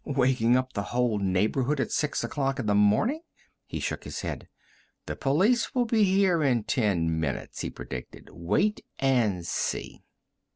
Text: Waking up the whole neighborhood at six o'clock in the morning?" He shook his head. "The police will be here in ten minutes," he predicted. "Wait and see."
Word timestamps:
Waking 0.03 0.57
up 0.57 0.73
the 0.73 0.81
whole 0.97 1.19
neighborhood 1.19 1.79
at 1.79 1.91
six 1.91 2.23
o'clock 2.23 2.57
in 2.57 2.65
the 2.65 2.73
morning?" 2.73 3.21
He 3.67 3.79
shook 3.79 4.03
his 4.03 4.21
head. 4.21 4.47
"The 5.05 5.15
police 5.15 5.75
will 5.75 5.85
be 5.85 6.03
here 6.05 6.41
in 6.41 6.63
ten 6.63 7.19
minutes," 7.19 7.61
he 7.61 7.69
predicted. 7.69 8.29
"Wait 8.33 8.83
and 8.97 9.45
see." 9.45 10.01